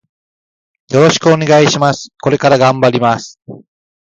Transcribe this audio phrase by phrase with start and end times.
[0.89, 2.09] よろしくお願いします。
[2.19, 3.39] これから頑張ります。